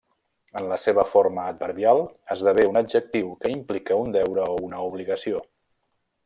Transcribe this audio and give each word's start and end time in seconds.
En 0.59 0.63
la 0.69 0.77
seva 0.85 1.03
forma 1.09 1.43
adverbial 1.49 2.01
esdevé 2.35 2.65
un 2.71 2.81
adjectiu 2.81 3.29
que 3.45 3.53
implica 3.57 3.99
un 4.07 4.11
deure 4.17 4.49
o 4.55 4.57
una 4.71 4.81
obligació. 4.89 5.45